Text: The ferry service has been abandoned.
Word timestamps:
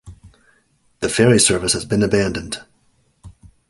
The 1.01 1.09
ferry 1.09 1.39
service 1.39 1.73
has 1.73 1.85
been 1.85 2.01
abandoned. 2.01 2.57